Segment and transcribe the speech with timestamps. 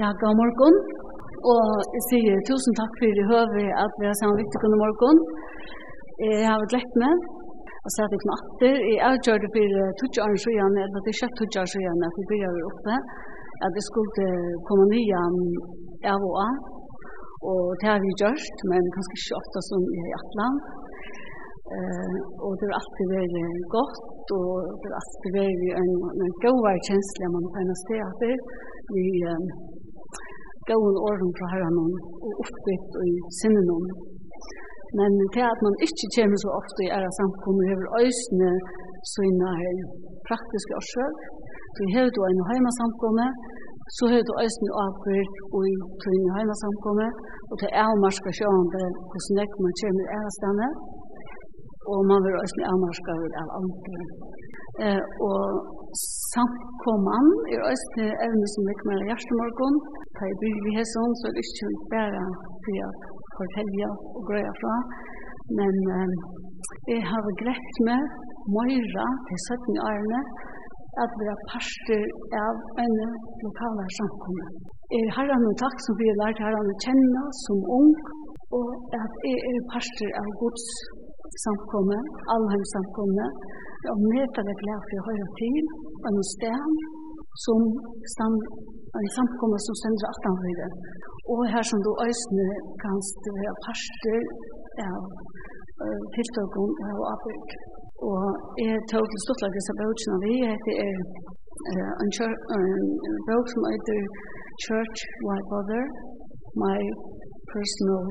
[0.00, 0.74] Ja, god morgen.
[1.52, 1.64] Og
[1.94, 5.18] jeg sier tusen takk for i høve at vi har sammen viktig god morgen.
[6.24, 7.24] Jeg har vært lett med.
[7.84, 8.76] Og så har vi knatter.
[8.92, 12.06] Jeg har gjort det for tutsje år siden, eller det er kjøtt tutsje år siden,
[12.08, 12.94] at vi begynner oppe.
[13.66, 14.28] At jeg skulle
[14.68, 15.20] komme nye
[16.14, 16.54] av og av.
[17.50, 20.56] Og det har vi gjort, men kanskje ikke ofte som i Atlan.
[21.76, 23.36] Eh, og det har alltid vært
[23.76, 24.48] godt, og
[24.80, 25.92] det har alltid vært en,
[26.24, 28.36] en god kjensle man kan se at det
[28.90, 29.04] Vi
[29.34, 29.44] um,
[30.68, 33.84] gåen åren fra herren og oppbytt og i sinnen
[34.98, 38.50] Men til at man ikke kommer så ofte i ære samkommer, hever øysene
[39.14, 39.48] sine
[40.28, 41.18] praktiske årsøk.
[41.76, 43.26] så hever du en heima samkomme,
[43.96, 47.06] så hever du øysene avført og i tøyne heima samkomme,
[47.50, 50.68] og til avmarska sjående hvordan nek man kommer i ære stedene,
[51.92, 54.00] og man vil øysene avmarska av andre.
[54.84, 55.40] Eh, og
[56.34, 59.76] samkomman er øyne evne som vi kommer hjertemorgon.
[60.16, 62.24] Da jeg bryr vi hesson, så er det ikke bare
[62.64, 62.90] for å
[63.38, 64.76] fortelle og grøye fra.
[65.58, 66.12] Men um,
[66.92, 68.00] jeg har greit med
[68.54, 70.20] Moira til 17 årene
[71.02, 72.02] at vi er parster
[72.46, 72.94] av en
[73.44, 74.54] lokale samkomman.
[74.90, 77.92] Jeg har en takk som vi har lært her å kjenne som ung,
[78.58, 80.66] og at jeg er parster av Guds
[81.44, 81.98] samkomne,
[82.34, 83.26] allheimsamkomne,
[83.92, 85.70] og møter det glede for å høre til,
[86.08, 86.60] en sted
[87.44, 87.60] som
[88.14, 88.38] stand,
[88.98, 90.68] en samkomma som stender høyre.
[91.32, 92.48] Og her som du øysene
[92.82, 92.96] kan
[93.38, 94.20] være parster
[94.90, 95.02] av
[95.82, 97.48] uh, tiltøkken av avbygg.
[98.10, 98.22] Og
[98.64, 100.34] jeg tar til stortlag disse bøkene vi.
[100.66, 100.96] Det er
[101.70, 102.10] uh, en,
[103.06, 104.00] en bøk som heter
[104.64, 105.84] Church, Why Bother?
[106.64, 106.80] My
[107.52, 108.04] Personal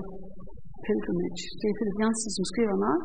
[0.86, 1.44] Pilgrimage.
[1.60, 2.98] Det er Philip Jansen som skriver den.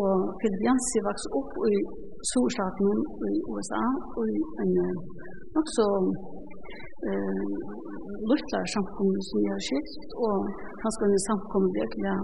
[0.00, 1.76] Og Philip Jansen vokste opp i
[2.30, 2.90] storstaten
[3.30, 3.84] i USA
[4.18, 4.24] og
[4.62, 4.72] en
[5.56, 5.86] nok så
[7.08, 7.44] eh,
[8.30, 10.36] luttler samkommer som jeg har skilt, og
[10.82, 12.14] kanskje en samkommer virkelig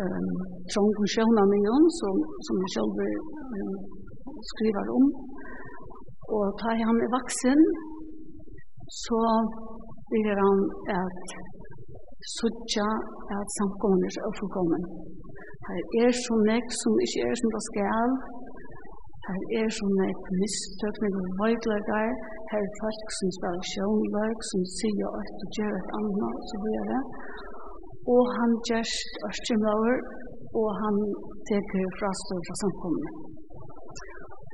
[0.00, 0.30] eh,
[0.72, 2.16] trång og sjøvna med Jon, som,
[2.46, 3.74] som jeg selv eh,
[4.52, 5.06] skriver om.
[6.36, 7.60] Og ta i ham i vaksen,
[9.04, 9.22] så
[10.12, 10.58] vil han
[11.00, 11.24] at
[12.36, 12.88] suttja
[13.38, 14.82] at samkommer er fullkommen.
[15.66, 18.10] Her er så nek som ikke er som det skal,
[19.26, 22.08] Her er sånne et mistøk med noen veidløkar,
[22.50, 26.58] her er folk som spiller sjånløk, som sier at du gjør et annet, og så
[26.64, 26.98] videre.
[28.14, 28.90] Og han gjør
[29.28, 30.00] ørstrimlauer,
[30.60, 30.98] og han
[31.50, 33.12] teker fra stål fra samkommende.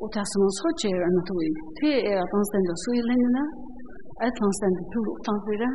[0.03, 2.91] Og det som han så gjør enn at hun, det er at han stender så
[2.99, 3.45] i linjene,
[4.29, 5.73] at han stender på utenfor det,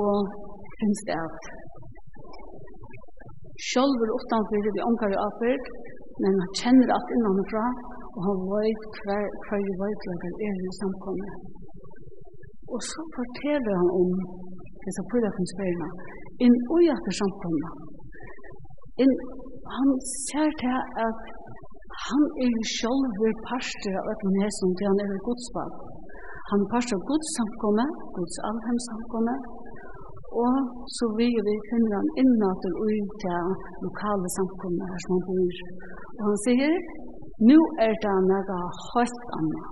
[0.00, 0.16] og
[0.80, 1.52] finnes det at
[3.68, 5.68] Sjølver utenfor det vi omkar i avført,
[6.22, 7.64] men han kjenner alt innanfra,
[8.14, 11.32] og han vet hver, hver veitlager er i samkommet.
[12.74, 14.10] Og så forteller han om
[14.84, 15.88] disse fyra konspirene,
[16.46, 17.72] inn og etter samkommet.
[19.02, 19.14] Inn,
[19.76, 19.90] han
[20.28, 21.20] ser til at
[22.04, 25.76] han er jo selv parster av et nesen til han er i godsbad.
[26.50, 29.46] Han er parster av gods samkommet, gods allhem samkommet,
[30.44, 30.54] og
[30.96, 33.52] så vil vi finne han innater og ut til
[33.86, 35.60] lokale samkommet her som han bor
[36.22, 36.74] Han sier,
[37.50, 38.58] nu er det nega
[38.90, 39.62] høyt anna.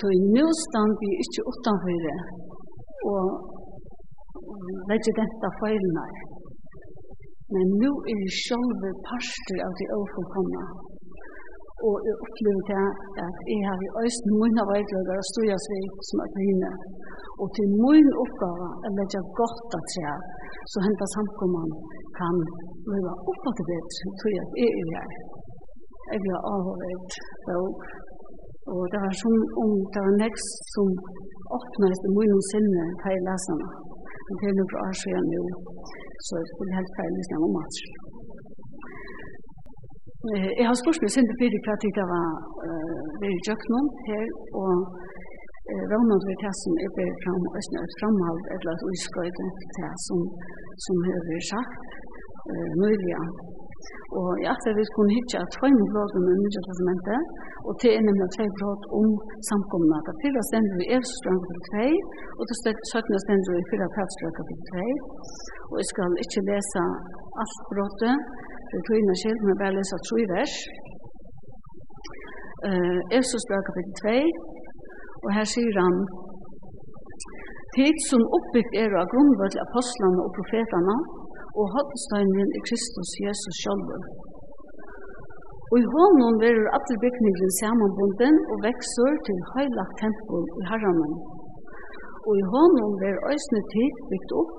[0.00, 2.04] Så nu stand vi ikke utanfor
[3.12, 3.26] og
[4.90, 6.06] legger dette feilene.
[7.54, 10.64] Men nu er det sjølve parster av de overkomne.
[11.88, 12.86] Og jeg opplever det
[13.26, 16.72] at jeg har i øysten mine veitløkker og støyes vi som er grine.
[17.42, 20.16] Og til min oppgave er legge godt at jeg,
[20.70, 21.76] så hentet samkommene
[22.18, 22.36] kan
[22.92, 23.82] leve oppå til det,
[24.18, 25.39] tror jeg at jeg er her
[26.12, 27.80] jeg ble avhåret bøk.
[28.70, 30.88] Og det var sånn om det var nekst som
[31.58, 33.72] åpnet i munnen sinne til jeg leser meg.
[34.26, 35.42] Men det er noen år siden nå,
[36.26, 37.80] så jeg skulle helt feil hvis jeg var mat.
[40.60, 42.28] Jeg har spørt meg sinne fyrir hva tid det var
[43.22, 44.26] ved i Jøknum her,
[44.62, 44.74] og
[45.90, 49.92] Rånand vil det som er bedre fram, et framhald, et eller et utskøyde til det
[50.06, 50.20] som,
[50.84, 51.74] som hører sagt,
[52.52, 53.20] uh, nøylige
[54.18, 57.20] Og jeg tror vi skulle hitte at tøyne bråden med Nye Testamentet,
[57.68, 59.08] og til en nemlig tøy bråd om
[59.48, 59.96] samkomna.
[60.06, 62.56] Det fyrre stender vi er Evstrøm kapitel 2, og det
[62.92, 64.86] søkne stender vi fyrre Pratstrøm kapitel 2.
[65.70, 66.82] Og jeg skal ikke lese
[67.42, 68.14] alt brådet,
[68.68, 70.54] for tøyne skilt, men bare lese tro vers.
[72.68, 74.16] Uh, Evstrøm kapitel 2,
[75.24, 75.96] og her sier han,
[77.76, 80.96] Tid som oppbyggt er av grunnvød til apostlene og profetene,
[81.60, 84.02] og høttesteinren er Kristus Jesus sjálfur.
[85.70, 91.12] Og i hånden verur alle bygningren samanbunden og vekser til heilagt tempel i herranen.
[92.28, 94.54] Og i hånden verur øysne tid bygd opp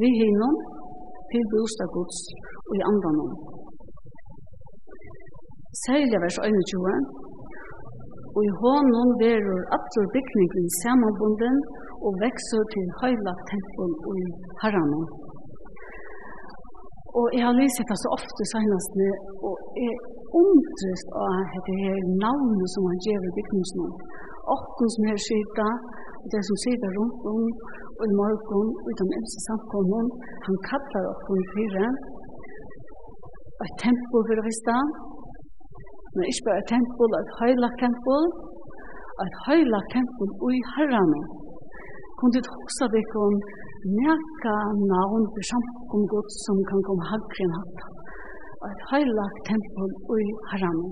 [0.00, 0.56] vi hinnom
[1.30, 2.18] til bostagods
[2.68, 3.32] og i andanom.
[5.84, 6.92] Særlig vers 21.
[8.36, 11.56] Og i hånden verur allir bygningen samanbunden
[12.06, 14.26] og vekser til heilagt tempel og i
[14.62, 15.04] herranen.
[17.18, 19.12] Og jeg har lyst det så ofte senest med,
[19.46, 19.54] og
[19.84, 19.94] jeg
[20.42, 23.94] undrest av dette her navnet som han gjør i bygningsnån.
[24.56, 25.68] Åkken som her skyta,
[26.22, 27.42] og det som sitter rundt om,
[27.98, 30.06] og i morgen, og i den eldste samkommen,
[30.46, 31.86] han kallar åkken fire,
[33.58, 34.76] og et tempel for å visste,
[36.16, 38.28] men ikke bare et tempel, et høylagt tempel,
[39.24, 39.96] et høylagt
[40.44, 41.22] og i herrene.
[42.18, 43.34] Kunne du huske deg om
[44.00, 44.56] neka
[44.92, 47.78] navn for samkom god som kan komme hagre enn hatt.
[48.60, 49.90] Og et heilagt tempel
[50.22, 50.90] i haramen.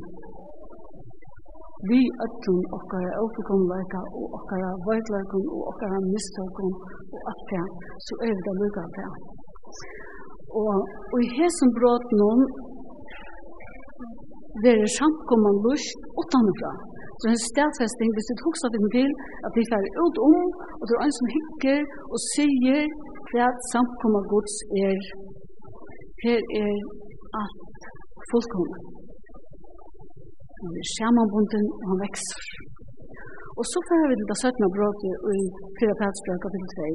[1.91, 6.73] Vi øtlun okkara ofukomleika og okkara veitleikon og okkara mistøkon
[7.15, 7.65] og alt det,
[8.07, 9.09] så er vi da lukka det.
[10.63, 10.75] Og,
[11.13, 12.43] og i hesen brått noen,
[14.63, 16.73] det er samkomman lust utanfra.
[17.25, 19.09] Så en stedfesting, hvis du husker dem til,
[19.47, 20.41] at de fer ut om,
[20.81, 21.81] og det er en som hikker
[22.13, 22.83] og sier
[23.31, 24.99] hva samkomma gods er.
[26.25, 26.75] Her er
[27.41, 27.87] alt
[28.29, 28.79] fullkomna.
[30.61, 32.45] Han er skjermanbunden, og han vekser.
[33.59, 34.75] Og så får vi til det 17.
[34.77, 35.41] bråket i
[35.81, 35.97] 4.
[36.01, 36.93] Petsbrøk, kapittel 2.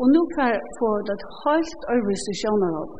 [0.00, 1.82] Og nå fer får det et helt
[2.32, 2.92] i sjønarhånd.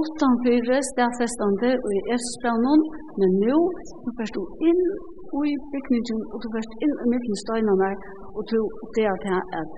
[0.00, 2.82] Utan fyrir stedfestande og i Esbranon,
[3.20, 3.58] men nå,
[4.02, 4.84] nu først du inn
[5.50, 7.90] i bygningen, og du vart inn i midten støynene
[8.36, 8.58] og du
[8.96, 9.70] det er til at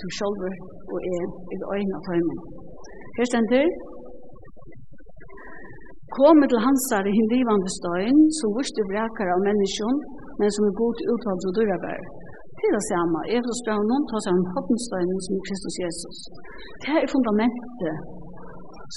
[0.00, 0.54] du sjolver
[0.92, 2.38] og er i øynene av tøymen.
[3.16, 3.68] Her stender
[6.18, 9.98] Kom til hansar i hinlivande støyn som vurste vrekar av menneskjon
[10.40, 12.02] men som er god utvalgt og dyrabær.
[12.58, 16.18] Til det samme, Efros brann noen tar seg om hoppenstøynen som Kristus Jesus.
[16.82, 17.96] Det er fundamentet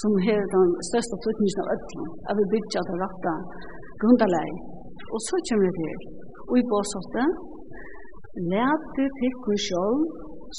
[0.00, 3.34] som er den største flytningen av ødelen, at vi bygger det rette
[4.02, 4.77] grunderleie.
[5.14, 5.96] Og så kommer vi til.
[6.50, 7.24] Og i båsåtte,
[8.52, 10.02] Læte tikkur sjálv,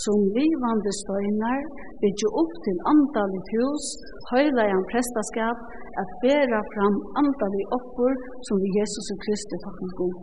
[0.04, 1.62] som livande støynar,
[2.02, 3.86] bygge opp til andalit hus,
[4.32, 5.58] høyla i en prestaskap,
[6.02, 8.14] at bæra fram andalit oppur
[8.48, 10.18] som vi Jesus og Kristi takkar god.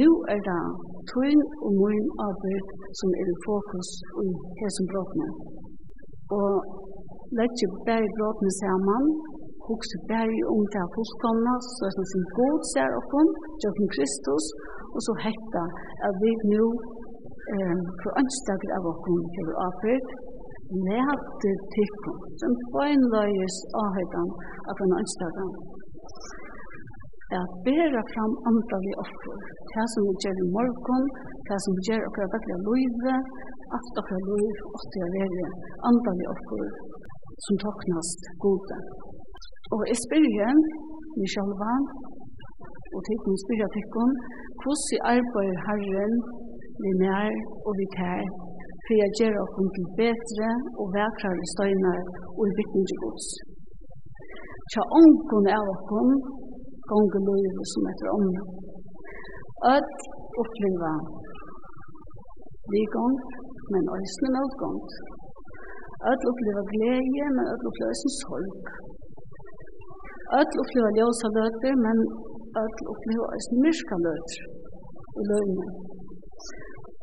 [0.00, 0.64] Nu er det
[1.10, 2.66] tøyn og møyn arbeid
[2.98, 3.88] som er i fokus
[4.24, 4.28] i
[4.60, 5.28] hesum brotne.
[6.38, 6.52] Og
[7.38, 9.04] letje bæri brotne saman,
[9.68, 13.28] hugsa bæri om det her fullkomna, så er som god ser okkon,
[13.62, 14.44] Jørgen Kristus,
[14.94, 15.64] og så hetta
[16.06, 16.64] at vi nu
[17.54, 20.08] um, for ønstakker av okkon til avfyrt,
[20.88, 24.30] lærte tikkun, som bøgnløyes avhøydan
[24.68, 25.50] av den ønstakken.
[27.40, 29.36] At bæra fram andalig offer,
[29.72, 31.04] det som vi gjør i morgon,
[31.48, 33.16] det som vi gjør okkar vekkla løyve,
[33.76, 35.48] alt okkar løyve, åttig av verre,
[35.90, 36.64] andalig offer,
[37.44, 38.78] som toknast gode.
[39.74, 40.54] Og jeg spyrer
[41.18, 41.72] meg sjølva,
[42.94, 44.10] og tekken spyrer tekken,
[44.60, 46.14] hvordan arbeider Herren
[46.82, 47.32] vi nær
[47.66, 48.22] og vi tær,
[48.84, 50.50] for jeg gjør oss til bedre
[50.80, 52.00] og vekrere støyner
[52.38, 53.28] og i vittning til gods.
[54.72, 56.08] Tja ånken av åkken,
[56.90, 58.44] gongen løyve som etter ånden.
[59.74, 59.88] Ød
[60.42, 60.92] oppleva
[62.72, 63.16] vi gong,
[63.72, 64.82] men òsne med gong.
[66.10, 68.68] Ød oppleva glede, men ød oppleva som sorg.
[70.36, 71.96] Öll uppliva ljósa løtur, men
[72.62, 74.42] öll uppliva eisen myrka løtur
[75.20, 75.68] i løgene.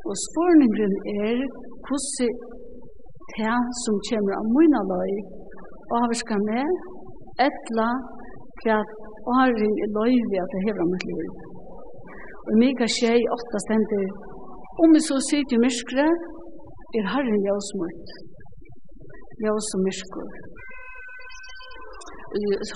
[0.08, 0.92] Og spurningen
[1.24, 1.38] er
[1.86, 2.36] hvordan
[3.36, 5.14] det som kommer av mine løg
[5.98, 6.68] avvarska med
[7.48, 7.88] etla
[8.62, 8.78] hva
[9.34, 11.28] åren i løyvi at det hever mitt liv.
[12.46, 14.06] Og mika tjei åtta stender,
[14.84, 16.06] om vi så sier i myrskre,
[16.96, 18.12] er herren ljøsmort,
[19.42, 20.30] ljøs og myrskor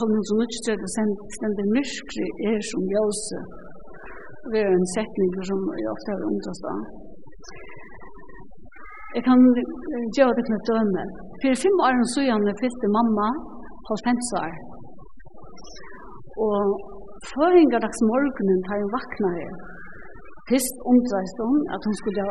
[0.00, 0.88] holdningsunnutstøyde
[1.36, 3.38] stender myrkri er som ljøse.
[4.52, 6.80] Det er en setning som jeg ofte har undrast av.
[9.16, 9.40] Jeg kan
[10.16, 11.04] gjøre det til et døme.
[11.40, 13.28] For fem år siden fylte mamma
[13.88, 14.52] holdt hems år.
[16.46, 16.58] Og
[17.30, 19.52] føringardags morgenen tar hun vakna her.
[20.48, 22.24] Fyrst undrast hun at hun skulle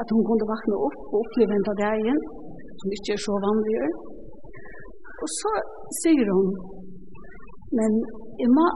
[0.00, 2.18] at hun kunne vakna opp og oppleve en dag dagen,
[2.80, 3.90] som ikke er så vanlig.
[5.22, 5.52] Og så
[6.02, 6.48] sier hun,
[7.78, 7.92] men
[8.42, 8.66] jeg må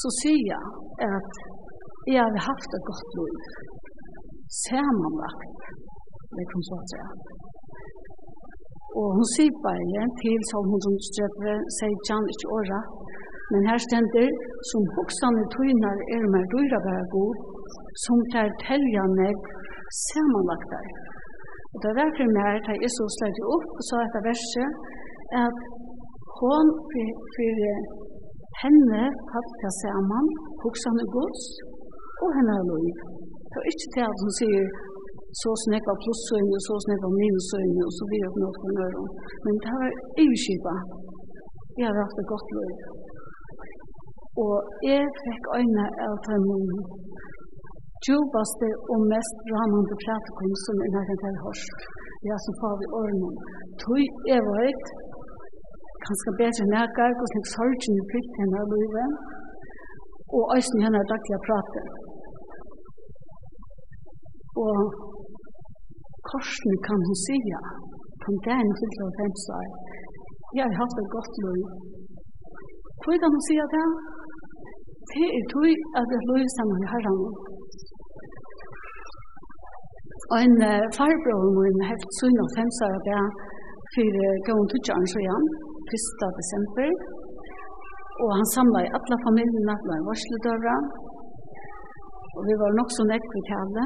[0.00, 0.56] så sige
[1.12, 1.30] at
[2.14, 3.34] jeg har haft et godt liv.
[4.66, 5.62] Sammenlagt,
[6.36, 7.08] det kan så sige.
[8.98, 12.84] Og hun sier bare til som hun som strøper, sier Jan ikke året,
[13.52, 14.30] men her stender,
[14.70, 17.32] som hoksene tøyner er mer døyre være god,
[18.04, 19.36] som tar telja meg
[20.08, 20.86] sammenlagt der.
[21.72, 24.68] Og det er derfor mer, da jeg så slett opp og sa etter verset,
[25.44, 25.56] at
[26.44, 26.66] hon
[27.34, 27.76] fyrir
[28.62, 30.26] henne halka saman
[30.62, 31.42] hugsan i gods
[32.22, 32.98] og henne er liv.
[33.50, 34.66] Det er ikke til at hun sier
[35.42, 39.04] så snakka plussøyne så snakka minusøyne og så videre på noe for nøyre.
[39.44, 39.90] Men det var
[40.22, 40.74] EU-skipa.
[41.78, 42.74] Jeg har hatt det godt liv.
[44.44, 44.56] Og
[44.90, 46.64] jeg fikk øyne av tøymen
[48.04, 51.78] djupaste og mest rammande pratikum som er nærkant til hørst.
[52.28, 53.30] Ja, som far vi årene.
[53.82, 54.02] Tøy
[54.34, 54.84] er veit,
[56.06, 59.04] kanskje bedre nærkar, jeg gav, hvordan jeg sorgen fylte henne av løyve,
[60.36, 61.80] og øyne henne er daglig å prate.
[64.64, 64.78] Og
[66.30, 67.58] korsen kan hun sige,
[68.22, 69.66] kan det henne fylte av fem svar,
[70.58, 71.62] jeg har hatt et godt løy.
[73.02, 73.86] Hvor kan hun sige det?
[75.10, 75.66] Det er tog
[75.98, 77.20] at det løy sammen med herren.
[80.32, 83.28] Og en uh, farbror min har hatt sønne av fem svar, det er
[83.94, 86.30] for gående til Jørgen 1.
[86.40, 86.90] desember.
[88.22, 90.76] Og han samla i alla familjene, det var en varsledøra.
[92.36, 93.84] Og vi var nok så nekk i tale.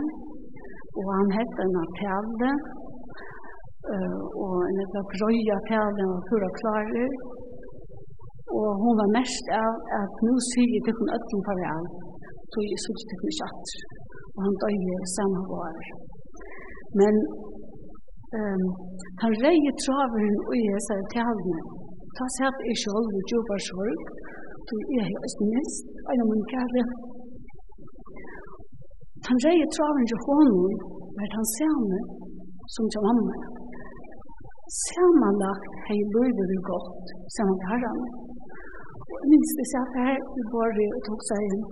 [0.98, 2.50] Og han hette en av tale.
[3.92, 7.12] Uh, og en av grøya tale og pura klarer.
[8.58, 11.88] Og hun var mest av at nå sier jeg til hun øtten farvel.
[12.52, 13.74] Så jeg synes til ikke at.
[14.34, 15.82] Og han døye samme var.
[17.00, 17.14] Men
[18.38, 18.64] um,
[19.22, 21.77] han reier traveren og jeg sier til henne.
[22.18, 24.00] Ta sett jeg selv og jobber sorg,
[24.68, 26.82] du er jo ikke minst, og jeg må kjære.
[29.28, 30.72] Han reier traven til hånden,
[31.18, 31.98] men han samme
[32.74, 33.36] som til mamma.
[34.86, 37.06] Sammanlagt hei løyve vi godt,
[37.36, 38.02] sammen med herren.
[39.12, 41.64] Og minst det satt her, vi bare tok seg inn.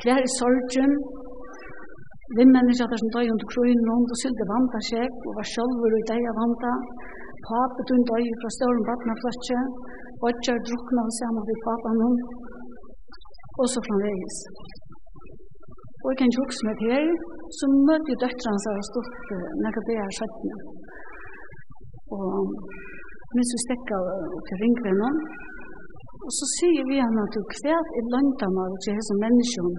[0.00, 0.92] Klær i sorgen,
[2.36, 6.22] vi mennesker som døg under krøyne, og sylde vanta seg, og var sjølver og deg
[6.30, 6.74] av vanta,
[7.46, 9.60] Pape tun døy fra støren badnafløtje,
[10.22, 12.16] Bodger drukna hos hjemme ved papen hun,
[13.60, 14.38] og så framvegis.
[16.02, 17.06] Og jeg kan tjukse meg her,
[17.58, 19.30] så møtte jo døtteren seg og stått
[19.62, 20.58] når det her skjøttene.
[22.16, 22.34] Og
[23.34, 24.04] minst vi stekket
[24.46, 25.16] til ringvennen,
[26.24, 27.42] og så sier vi henne at du
[27.74, 29.74] er i løntene av til hese menneskene,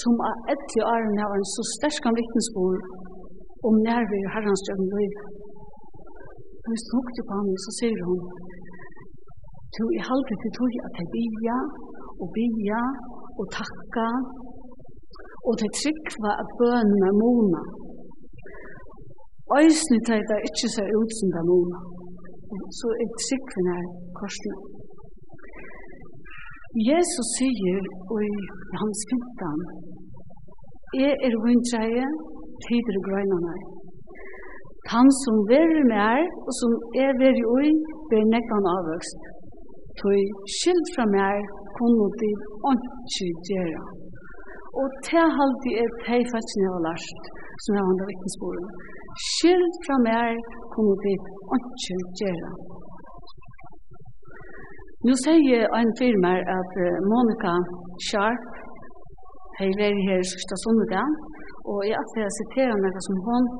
[0.00, 2.82] som er etter årene har en så sterk vittnesbord
[3.68, 5.45] om nærvær herrens døgn livet.
[6.66, 8.20] Og hvis hun snakket på henne, så sier hun,
[9.74, 11.58] «Tu, jeg halde til tog at jeg bia,
[12.22, 12.82] og bia,
[13.38, 14.08] og takka,
[15.48, 17.62] og til trykva at bønen er mona.
[19.60, 21.78] Øysene til det ikke seg ut som det er mona.
[22.78, 23.84] Så er trykven her
[24.18, 24.56] korsene.
[26.90, 27.82] Jesus sier
[28.26, 29.60] i hans fintan,
[31.02, 32.06] «Jeg er vunntreie,
[32.64, 33.54] tider og grøynene,
[34.92, 36.72] Han som verer mer, og som
[37.04, 37.70] er veri ui,
[38.10, 39.20] ber nekkan avvøkst.
[40.00, 40.20] Toi
[40.58, 41.38] skilt fra mer,
[41.76, 42.30] kunne de
[42.70, 43.82] åndsky gjøre.
[44.80, 47.06] Og til halvdi er tei fætsene av Lars,
[47.64, 48.66] som er andre vittnesporen.
[49.32, 50.30] Skilt fra mer,
[50.74, 51.14] kunne de
[51.56, 52.50] åndsky gjøre.
[55.06, 56.72] Nå sier en firma at
[57.10, 57.54] Monica
[58.06, 58.46] Sharp
[59.58, 61.10] har vært her sørste sondag,
[61.72, 63.50] og jeg har jeg siterer noe som hun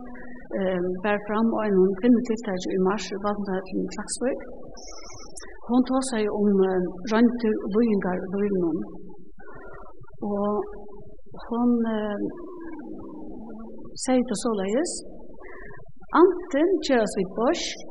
[1.04, 4.40] bär fram en kvinnetiltage i mars i Valdenhöfn i Klaxburg.
[5.68, 6.50] Hon tar sig om
[7.12, 8.78] rönter och böjningar och böjningar.
[10.34, 10.52] Og
[11.48, 12.18] hon eh,
[14.04, 14.92] sier til såleis,
[16.22, 17.88] anten gjøres vi borsk,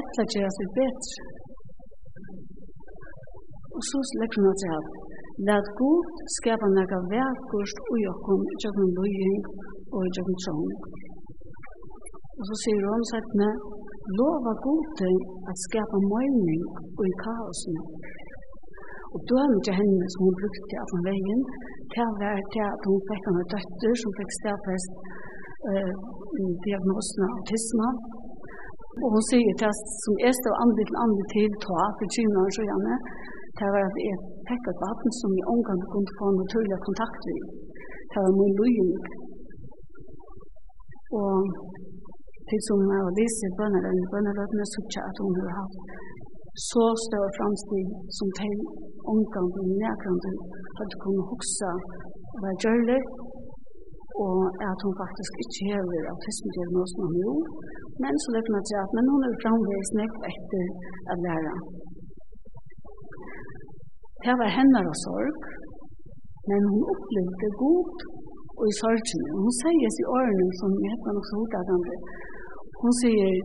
[0.00, 1.26] etla gjøres vi betre.
[3.76, 4.88] Og så legger hun til at
[5.46, 9.44] Lad god skapa nega verkost ui okkom i jøkken løying
[9.94, 10.64] og i jøkken trång.
[12.38, 13.48] Og så sier hun settene,
[14.18, 15.08] lova gode
[15.50, 16.62] at skapa mening
[16.98, 17.78] og i kaosen.
[19.14, 21.40] Og dømen til henne som hun brukte av den veien,
[21.92, 24.92] til å være til at hun fikk henne døtter som fikk stedfest
[25.72, 25.92] eh,
[26.66, 27.88] diagnosen av autisme.
[29.02, 32.42] Og hun sier til at som jeg stod andre til andre til, ta for 20
[32.42, 32.98] år så gjerne,
[33.56, 34.18] til å være at jeg
[34.50, 37.48] fikk et vatten som i omgang kunne få naturlig kontakt med.
[38.10, 38.92] Til å være min løgning.
[41.18, 41.34] Og
[42.50, 45.74] til som jeg har vist i bønnerøyne, bønnerøyne ikke at hun har hatt
[46.70, 47.86] så større framstid
[48.18, 48.56] som til
[49.12, 50.24] omgang og nærkant
[50.82, 51.70] at hun kunne huske
[52.40, 53.00] hva gjørlig,
[54.26, 54.38] og
[54.70, 57.34] at hun faktisk ikke hever autismediagnosen hun jo,
[58.02, 60.66] men så løper hun til at men hun er framvist nekt etter
[61.12, 61.54] å lære.
[64.24, 65.42] Det var henne og sorg,
[66.50, 68.00] men hun opplevde godt
[68.58, 69.22] og i sorgen.
[69.42, 71.96] Hun sier i årene som jeg har nok så hodet andre,
[72.80, 73.38] Hun sier,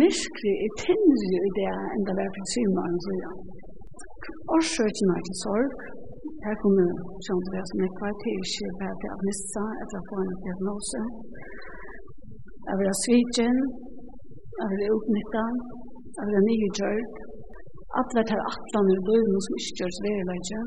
[0.00, 3.30] myskri er tindri i det enn det var for syvende åren så ja.
[4.56, 5.76] Årsøkjen er til sorg.
[6.44, 6.88] Her kommer
[7.26, 7.38] som
[7.86, 11.00] er kvar til ikke bare til å missa etter å få en diagnose.
[12.66, 13.58] Jeg vil ha svitjen,
[14.58, 15.44] jeg vil ha utnytta,
[16.16, 17.16] jeg vil ha nye gjørt.
[18.00, 20.60] Alle tar atlan ur bøyden som ikke gjørs verilegje.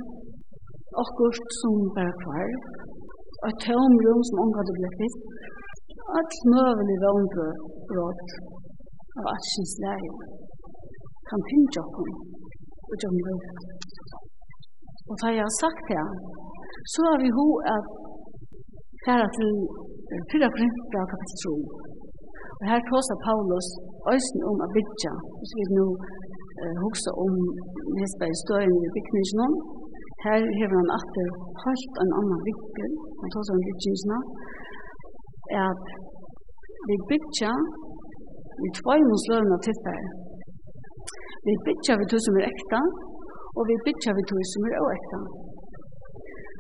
[1.04, 2.52] Akkurat som bare kvar.
[3.40, 5.20] Og et tomrum som omgade ble fitt
[6.18, 8.20] all møvelig vannbrød
[9.20, 10.18] av alskens læring
[11.30, 11.98] kan finne oss
[12.90, 13.52] og gjøre møvelig.
[15.10, 16.06] Og da jeg har sagt det,
[16.94, 17.86] så har vi ho at
[19.06, 19.52] færa til
[20.32, 21.54] 4 Korinthia kapitel 3.
[22.60, 23.68] Og her tåsa Paulus
[24.14, 25.86] øysen om å bygge, hvis vi nu
[26.62, 27.34] eh, hoksa om
[28.00, 29.56] Hesberg støyen i bygningsnån,
[30.28, 31.28] Her hever han atter
[31.64, 34.18] helt en annan vikkel, han tåsa om byggingsna,
[35.66, 35.84] at
[36.88, 37.52] vi bytja
[38.62, 40.02] vi tvoi mos løvna tilfær.
[41.46, 42.80] Vi bytja vi tog som er ekta,
[43.58, 45.20] og vi bytja vi tog som er oekta.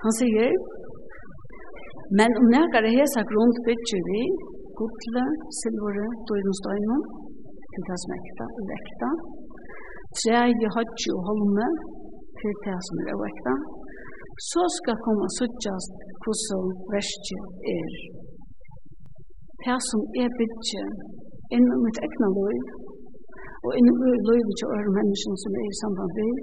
[0.03, 0.53] Han sier,
[2.19, 4.21] men om nekare hesa grunn bytja vi,
[4.79, 5.25] gudle,
[5.59, 6.99] silvore, døyne støyne,
[7.73, 9.09] til det som er ekta og ekta,
[10.19, 11.67] treje, hodje og holme,
[12.39, 13.53] til det som er oekta,
[14.49, 15.93] så skal komme suttjast
[16.23, 17.43] hvordan verset
[17.75, 17.93] er
[19.65, 20.83] det som er bygge
[21.55, 22.65] inn i mitt egna liv,
[23.65, 23.95] og inn i
[24.29, 26.35] livet til øre mennesker som er i samband med,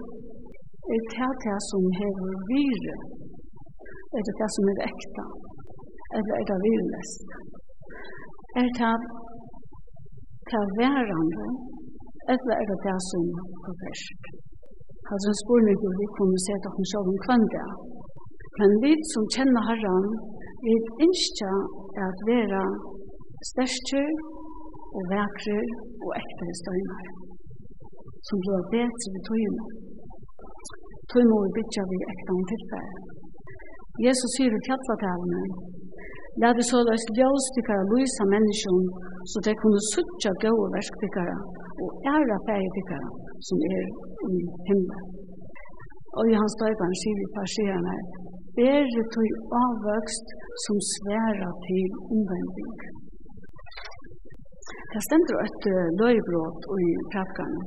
[0.95, 2.97] er det det som hever vire,
[4.17, 5.27] er det det som er ekta,
[6.17, 7.29] eller er det virelest.
[8.63, 8.95] Er det
[10.51, 11.47] det værende,
[12.33, 13.25] eller er det det som
[13.69, 14.23] er først.
[15.13, 17.69] Altså en spørning hvor vi kunne se at hun selv om kvann det.
[18.59, 20.07] Men vi som kjenner Herren,
[20.67, 20.75] vi
[21.07, 21.55] ønsker
[22.07, 22.63] at være
[23.51, 24.11] sterkjer
[24.97, 25.59] og vekre
[26.05, 27.09] og ektere støyner,
[28.27, 29.65] som blir bedre ved tøyene.
[31.11, 32.95] Tøy må vi bytja vi ekte om tilfære.
[34.07, 35.43] Jesus sier i fjallatavene,
[36.43, 38.87] La vi så løs ljøstikkere lysa menneskjon,
[39.31, 41.37] så de kunne suttja gode versktikkere
[41.83, 43.09] og æra fægetikkere
[43.47, 43.85] som er
[44.33, 45.07] i himmelen.
[46.19, 47.97] Og i hans døyperen sier vi parserende,
[48.57, 49.31] Bære tøy
[49.63, 50.29] avvøkst
[50.65, 52.77] som sværa til omvending.
[54.97, 55.65] Det stender et
[56.01, 57.61] løybrot i prædikene.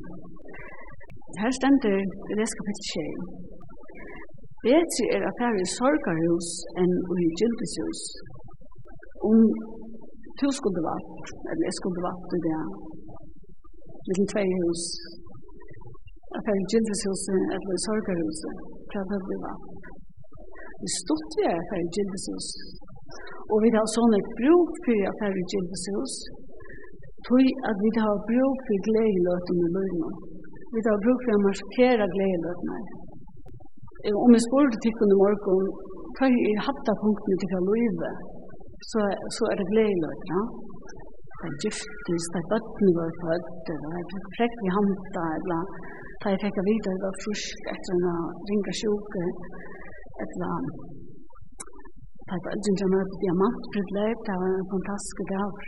[1.42, 1.98] Her stender
[2.38, 3.50] det kapittel 6.
[4.66, 6.50] Betri er at her i sorgarhus
[6.82, 6.94] enn
[7.26, 8.02] i gyldeshus.
[9.30, 9.38] Om
[10.40, 12.62] to skulle vatt, eller jeg skulle vatt i det,
[14.08, 14.84] liten tvei hus,
[16.36, 18.56] at her i gyldeshuset eller i sorgarhuset,
[18.90, 19.66] fra det blir vatt.
[20.82, 22.48] Vi stod vi er her i gyldeshus.
[23.52, 26.14] Og vi har sånn et bruk for at her i gyldeshus,
[27.28, 30.14] tog at vi har brug for glædeløtene i løgnet.
[30.74, 32.78] Vi har brug for at markere glædeløtene.
[34.26, 35.66] Om jeg spurgte tikkene i morgen,
[36.16, 38.12] hva er i hatta punktene til å løyve,
[38.92, 39.00] så,
[39.36, 40.44] så er det glædeløtene.
[41.40, 45.62] Det er giftis, det er bøttene var født, det er frekk vi handa, eller
[46.20, 48.08] da jeg fikk å vite det var frusk etter en
[48.50, 49.24] ringa sjuke,
[50.24, 50.50] eller
[52.28, 55.64] da jeg var aldri en diamantbrudløp, det var en fantastisk dag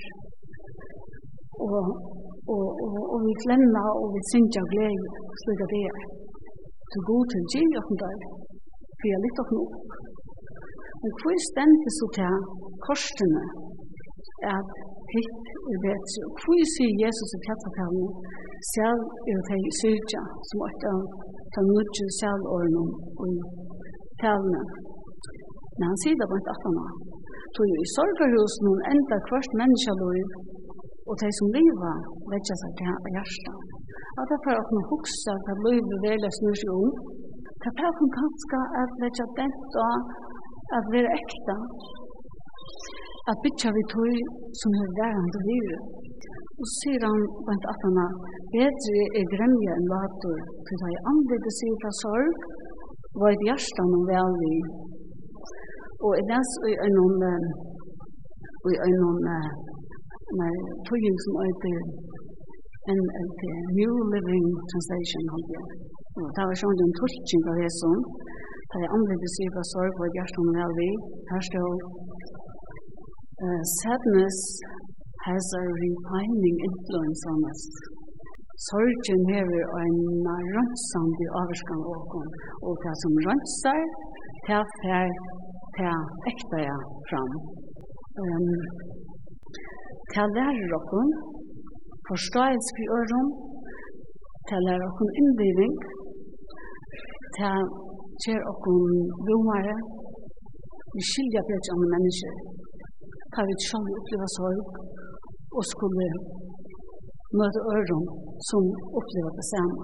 [1.68, 1.86] og,
[2.54, 6.00] og, og, og vi klemmer og vi synger og gleder slik at det er.
[6.92, 8.20] Så god til gi og den der,
[8.98, 9.64] for jeg lytter nå.
[11.02, 12.34] Men hvor stendte så til
[12.86, 13.44] korsene
[14.56, 14.70] at
[15.14, 16.22] hitt i vetre?
[16.42, 18.08] Hvor sier Jesus i kjattakavne,
[18.76, 21.00] selv er det i syrja, som er av
[21.56, 22.84] den nødje selvårene
[23.20, 23.38] og i
[24.22, 24.62] talene.
[25.78, 26.94] Men han sier det på et 18 år.
[27.56, 30.20] Så i sorgerhus noen enda kvart menneskeløy
[31.12, 31.96] og de som lever
[32.32, 33.58] vetja seg til hjertet.
[34.18, 36.92] Og det er får åkne huske at livet vil er snur seg om.
[37.60, 39.96] Det er får åkne kanskje at vetja dent og
[40.78, 41.58] at være ekta.
[43.30, 44.16] At bytja vi tog
[44.60, 45.82] som er værende livet.
[46.60, 48.12] Og så sier han blant at han er
[48.56, 50.40] bedre er gremja enn later.
[50.66, 52.40] for da jeg anledde sier fra sorg,
[53.20, 54.56] var et hjertet noe vel vi.
[56.06, 57.34] Og i des og i øynene,
[58.64, 59.38] og i øynene,
[60.40, 60.54] med
[60.88, 61.80] tøyen som øyder
[62.92, 63.02] en
[63.78, 65.66] New Living Translation, hadde jeg.
[66.36, 67.98] Det var sånn en tolking av det som,
[68.72, 70.90] da jeg anledde sier fra sorg og hjertet om vel vi.
[71.32, 71.72] her står
[73.46, 74.40] uh, sadness
[75.28, 77.64] has a refining influence on us.
[78.70, 79.98] Sorgen hever en
[80.56, 82.34] rønsande avskan av oss,
[82.66, 83.82] og det som rønsar,
[84.48, 84.62] det
[85.02, 85.08] er
[85.78, 85.96] det
[86.32, 86.62] ekta
[87.10, 87.32] fram.
[88.22, 88.54] Um,
[90.14, 91.08] Det lærer okkur
[92.10, 93.28] forståelse for øren,
[94.48, 95.76] det lærer okkur innbygging,
[97.36, 97.54] det
[98.24, 98.82] kjer okkur
[99.28, 99.78] romare,
[100.96, 102.34] vi skilja bedre andre mennesker,
[103.34, 104.66] det vi selv oppleva sorg,
[105.58, 106.08] og skulle
[107.40, 108.04] møte øren
[108.50, 108.64] som
[109.00, 109.84] oppleva det samme.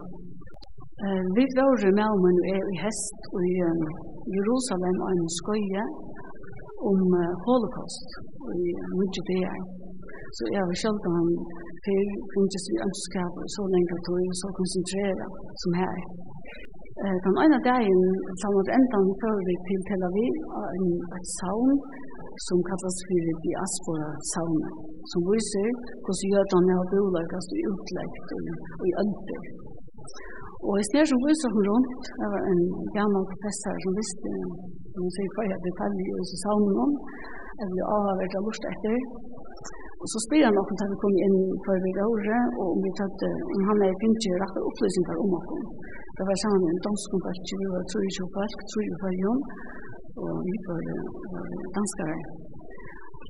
[1.06, 3.54] Uh, Vi våre med om en er i hest og i
[4.36, 5.84] Jerusalem og en skøye
[6.90, 8.10] om uh, holocaust
[8.60, 8.64] i
[9.00, 9.87] mye dager.
[10.36, 11.30] Så jeg var selv om han
[11.86, 15.26] fyr finnes vi ønsker så lenge at hun så konsentrere
[15.62, 15.98] som her.
[17.26, 18.00] Den ene dagen,
[18.42, 20.36] sammen med enda han før vi til Tel Aviv,
[20.76, 20.88] en
[21.18, 21.74] et saun
[22.48, 24.74] som kallas for diaspora Saunet,
[25.12, 25.70] som viser
[26.04, 29.42] hvordan jødene har boligast og utleggt og i ønder.
[30.68, 32.64] Og i stedet som viser hun rundt, det var en
[32.98, 34.32] gammel professor som visste,
[34.98, 36.92] hun sier hva jeg detaljer i saunen,
[37.62, 39.00] eller avhørt av lort etter,
[40.02, 42.92] Og så spyr han okkur til vi kom inn for vi røyre, og om vi
[43.00, 43.22] tatt
[43.56, 45.50] om han er finnig rett og opplysningar om oss.
[46.18, 49.40] Det var sammen med en dansk danskontakt, vi var tro i 22 tro i fargen,
[50.22, 50.84] og vi var,
[51.78, 52.18] danskere.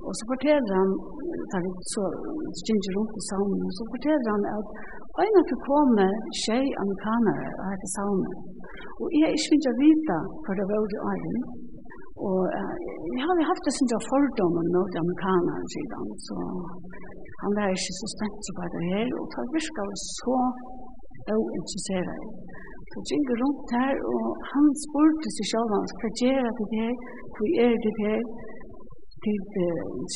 [0.06, 0.90] Og så forteller han,
[1.52, 2.04] da vi så
[2.60, 4.66] stinger rundt i saunen, så forteller han at
[5.22, 6.06] øyne for komme
[6.42, 8.32] tjej amerikanere og her til saunen.
[9.00, 11.42] Og jeg er ikke finnig å vite hva det var det øyne,
[12.26, 12.74] Og uh,
[13.16, 16.36] jeg har haft det sin fordommer mot amerikanere siden, så
[17.42, 19.82] han var ikke så spent på det her, og det virka
[20.18, 20.38] så
[21.36, 22.22] uinteresseret.
[22.90, 26.94] Så jeg gikk rundt her, og han spurte seg selv, han hva gjør det her,
[27.34, 28.20] hva er det her,
[29.24, 29.38] til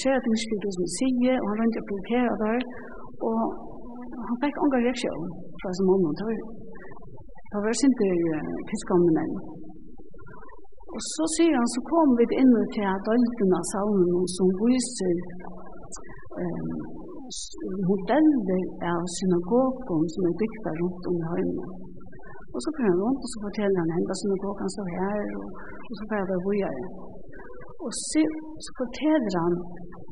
[0.00, 2.60] skjøtingsstyret som sier, og han rundt og blokkeret der,
[3.28, 3.40] og
[4.28, 6.38] han fikk ångar reaksjon fra sin måned, det var
[7.52, 8.06] det var sin sinte
[8.68, 9.32] piskomne menn.
[10.92, 15.22] Og så sier han, så kom vi inn til at døltene av salmen som viser
[16.42, 16.74] um,
[17.88, 21.66] modeller av synagogen som er bygda rundt om i høyene.
[22.52, 25.48] Og så kommer han rundt og så forteller han henne synagogen står her, og,
[25.88, 26.84] og så får jeg videre.
[27.84, 28.22] Og så,
[28.64, 29.56] så forteller han,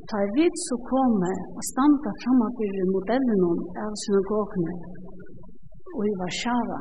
[0.09, 3.45] ta tar vidt så komme og standa fremme til modellen
[3.85, 4.75] av synagogene
[5.97, 6.81] og i Varsjava,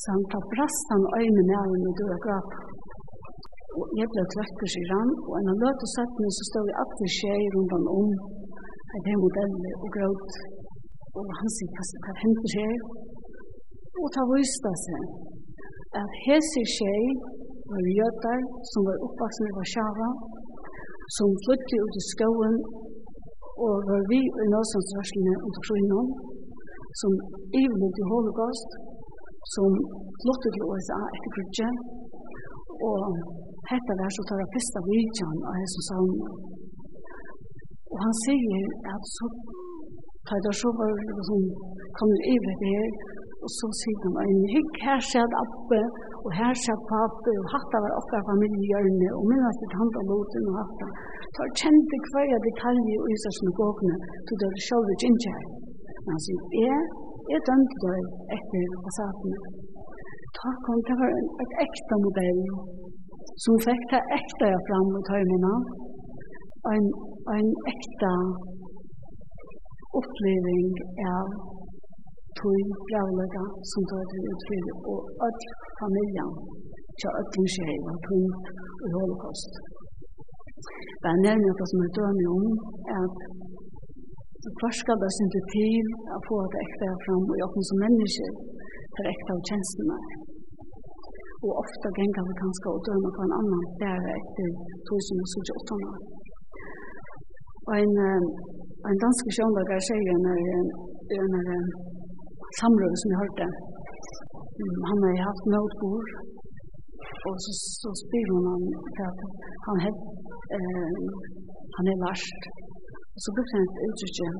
[0.00, 2.50] Så han tar brast han øyne med henne og dør og gråp.
[3.78, 7.10] Og jeg ble tvekker, sier han, og en av løte settene så stod vi alltid
[7.16, 8.10] skjei rundt han om,
[8.94, 10.30] at det er modeller og gråt.
[11.18, 11.70] Og han sier,
[12.04, 12.74] hva hender skjei?
[14.02, 15.04] Og ta viste seg
[15.98, 17.04] at hese skjei
[17.70, 20.08] var jøter som var oppvaksen i Varsjava,
[21.16, 22.56] som flyttet ut i skoen
[23.66, 26.08] og var vi i Nåsansvarslene under Krøynom,
[27.00, 27.12] som
[27.62, 28.70] ivnet i holocaust,
[29.54, 29.70] som
[30.22, 31.76] flyttet til USA etter krigen.
[32.88, 33.00] Og
[33.70, 36.12] hette der så tar jeg første vidtjen av Jesus savn.
[37.92, 39.26] Og han sier at så
[40.28, 41.40] tar jeg så var det som
[41.98, 42.90] kommer over det her,
[43.44, 45.80] og så sier han, en hygg, her skjer oppe
[46.24, 50.48] og her skjer Pape, og hatta var okkar familiehjørne, og minna sitt hand og loten
[50.50, 50.88] og hatta.
[51.32, 55.34] Så har kjent det hver detalje og i Israelsene gåkene, så det er sjølvet ikke
[56.04, 56.80] Men han sier, jeg
[57.32, 58.04] Jeg dømte deg
[58.36, 59.38] etter passatene.
[60.38, 61.10] Ta kom det var
[61.44, 62.42] et ekta modell
[63.44, 65.54] som fikk det ekta jeg fram mot tøymene.
[66.72, 66.86] En,
[67.36, 68.12] en ekta
[70.00, 70.72] oppleving
[71.12, 71.28] av
[72.40, 75.40] tog bravlega som tog til utfyr og all
[75.80, 76.32] familjen
[77.00, 78.52] til öllum skjei var tungt
[78.86, 79.52] i holocaust.
[81.02, 82.46] Det er nærmere det som er dømme om
[83.00, 83.16] at
[84.42, 88.34] Så hva skal det sin til å få det ekte fram og åpne som mennesker
[88.94, 89.96] for ekte av tjenestene?
[91.46, 94.52] Og ofte ganger vi kanskje å døme på en annan fjerde etter
[94.90, 95.98] 2028 år.
[97.68, 97.94] Og en,
[98.90, 100.38] en dansk sjøndager sier under,
[101.18, 101.50] under
[102.60, 103.48] samrådet som jeg hørte,
[104.88, 106.14] han har haft nødbord,
[107.26, 108.64] og så, så spyr hun han,
[108.98, 109.14] han,
[109.66, 109.78] han,
[110.56, 110.96] eh,
[111.76, 112.48] han er verst,
[113.18, 114.36] Og så brukte han et uttrykk.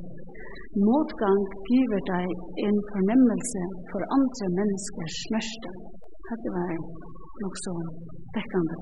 [0.88, 2.27] Motgang giver deg
[2.67, 5.71] en fornemmelse for andre menneskers smerte.
[6.29, 6.71] Dette var
[7.43, 7.73] nok så
[8.37, 8.77] dekkende.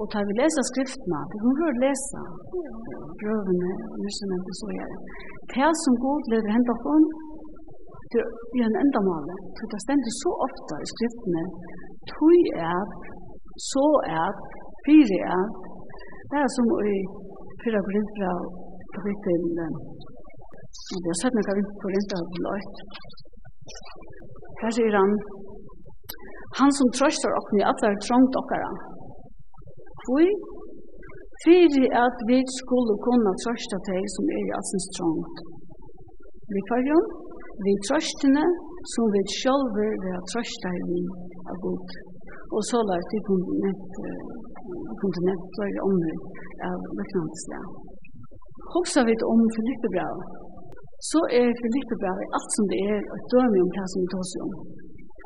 [0.00, 2.20] Og tar vi lesa skriftene, vi kan prøve lese
[3.20, 3.70] prøvene,
[4.02, 5.00] nysgjennom og så gjør det.
[5.82, 7.04] som god leder hendt opp om,
[8.12, 8.22] det
[8.62, 9.34] er en endamale.
[9.58, 11.44] Det stender så ofte i skriftene,
[12.14, 12.40] tog
[12.72, 12.82] er,
[13.72, 13.86] så
[14.22, 14.30] er,
[14.86, 15.44] fire er,
[16.30, 16.96] det er som i
[17.64, 18.30] Fyra Korintra
[18.94, 19.44] kapitel,
[20.92, 22.82] og vi har sett noen kapitel Korintra til løyt.
[24.60, 25.14] Her sier han,
[26.58, 28.68] han som trøster okken i atler trångt okkara.
[30.04, 30.28] Hvor?
[31.44, 35.40] Fyri at vi skulle kunne trøsta teg som er i altsens trångt.
[36.52, 37.06] Vi fargjum,
[37.64, 38.44] vi trøstene
[38.92, 41.00] som vi sjølver vi har trøsta i vi
[41.48, 41.96] av god.
[42.54, 46.16] Og så la vi kunne nevnt flere ånder
[46.68, 47.64] av liknande sted.
[48.74, 50.16] Hoxa vi om Filippebrev,
[51.10, 54.52] så er Filippebrev alt som det er et døme om hva som vi tås om.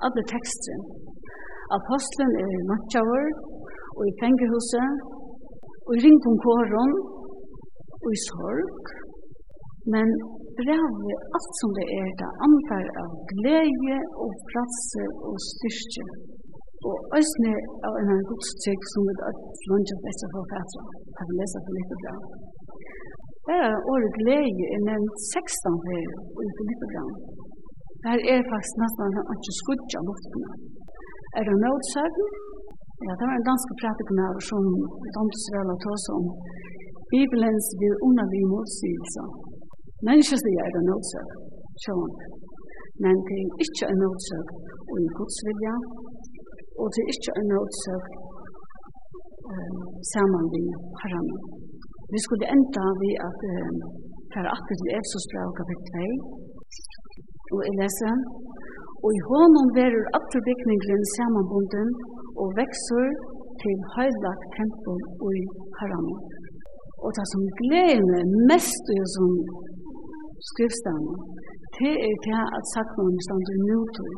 [0.07, 0.79] Alle tekster.
[1.79, 3.29] Apostlen er i matjavur,
[3.99, 4.91] og i fengehuset,
[5.87, 6.31] og i ring på
[8.05, 8.83] og i sorg.
[9.95, 10.09] Men
[10.61, 16.05] brevet, alt som det er, det anfær av glede og platser og styrke.
[16.87, 17.53] Og æsne
[17.87, 19.29] av en annen godstek som vi da
[19.71, 20.85] lunge av disse forfattere
[21.17, 22.15] har vi lest for litt bra.
[23.49, 26.09] Her er året glede er nevnt 16 her
[26.45, 27.13] i Filippebrand.
[28.07, 30.51] Her er faktisk nesten ikke skudget av luftene.
[31.39, 32.29] Er det noe søvn?
[33.07, 34.65] Ja, det var en dansk pratikner som
[35.17, 36.25] Dantes vel har tås om.
[37.13, 39.29] Bibelens vil underlig motsigelser.
[40.07, 41.37] Mennesker sier er det noe søvn,
[41.85, 42.13] sjån.
[43.03, 44.53] Men det er ikke en noe søvn
[44.89, 45.75] og en godsvilja,
[46.81, 48.07] og det er ikke en rådsøk
[49.53, 49.79] um,
[50.13, 50.69] sammen med
[51.01, 51.37] herrene.
[52.13, 53.77] Vi skulle enda ved at um,
[54.33, 56.11] fære akkurat til Efsos brev kapittel
[57.51, 58.15] 2, og jeg leser,
[59.05, 61.89] og i hånden verur atterbygningen samanbunden
[62.41, 63.07] og vekser
[63.63, 65.45] til høylagt tempel og i
[65.79, 66.17] herrene.
[67.05, 69.29] Og det som gleder meg mest i som
[70.51, 71.13] skriftstande,
[71.79, 74.17] det er det at sagt noen stand i nødvendig.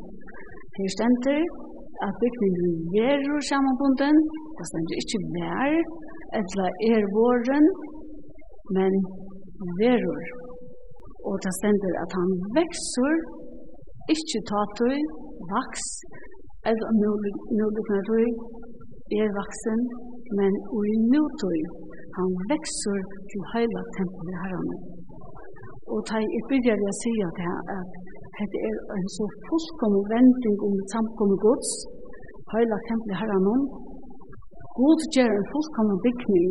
[0.74, 1.42] Det er stender,
[2.06, 4.16] at bygningen verur samanbunden,
[4.56, 5.72] det stendur ikkje vær,
[6.38, 7.66] eller er våren,
[8.76, 8.92] men
[9.80, 10.22] verur.
[11.28, 13.16] Og det stender at han veksur,
[14.14, 14.96] ikkje tatøy,
[15.54, 15.84] vaks,
[16.68, 18.26] eller nulignatøy,
[19.20, 19.80] er vaksen,
[20.38, 21.60] men ui nutøy,
[22.18, 24.76] han vekser til heila tempelet herrene.
[25.92, 27.28] Og det er bygger jeg sier
[27.78, 27.88] at
[28.52, 31.70] det er en så fullkommen vending om det gods,
[32.52, 33.62] heila tempel herren om.
[34.80, 36.50] God gjør en fullkommen bygning,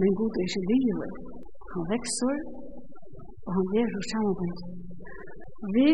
[0.00, 1.12] men god er ikke livet.
[1.72, 2.36] Han vekser,
[3.46, 4.58] og han gjør hos samarbeid.
[5.76, 5.88] Vi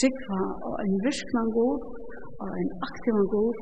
[0.00, 1.76] sikva og en virknan god,
[2.42, 3.58] og en aktivan god,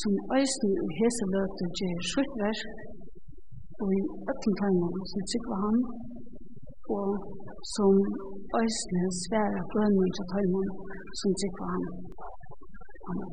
[0.00, 2.62] som eisen i hese løte gjør skjøttverk,
[3.82, 4.00] og i
[4.32, 5.76] øtten tøymer, som sikva han,
[6.94, 7.08] og
[7.74, 7.92] som
[8.60, 10.68] øysene sværa bønnen til tøymon
[11.20, 11.82] som sikker han.
[13.08, 13.30] Amen.